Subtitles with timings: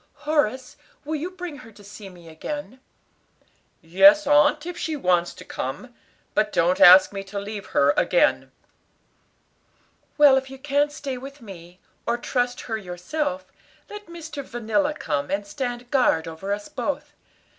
[0.25, 2.79] "Horace, will you bring her to see me again?"
[3.81, 5.93] "Yes, aunt, if she wants to come.
[6.33, 8.51] But don't ask me to leave her again."
[10.17, 13.45] "Well, if you can't stay with me, or trust her yourself,
[13.91, 14.43] let Mr.
[14.43, 17.13] Vanilla come and stand guard over us both.